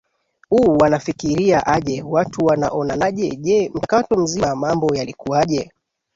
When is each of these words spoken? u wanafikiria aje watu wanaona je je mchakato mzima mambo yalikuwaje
u 0.51 0.77
wanafikiria 0.79 1.59
aje 1.75 1.97
watu 2.13 2.39
wanaona 2.45 3.07
je 3.17 3.29
je 3.45 3.69
mchakato 3.75 4.15
mzima 4.17 4.55
mambo 4.55 4.95
yalikuwaje 4.95 5.71